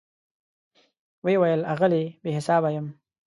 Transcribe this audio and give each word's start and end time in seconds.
وی 1.25 1.35
ویل 1.41 1.61
آغلې, 1.73 2.03
بي 2.21 2.29
حساب 2.37 2.63
یمه 2.75 2.93